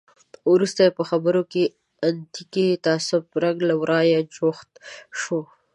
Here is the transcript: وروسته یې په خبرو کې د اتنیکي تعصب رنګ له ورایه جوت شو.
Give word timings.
وروسته 0.53 0.79
یې 0.85 0.91
په 0.99 1.03
خبرو 1.09 1.41
کې 1.51 1.63
د 1.69 1.71
اتنیکي 2.09 2.67
تعصب 2.85 3.23
رنګ 3.43 3.59
له 3.69 3.75
ورایه 3.81 4.19
جوت 4.35 4.71
شو. 5.19 5.39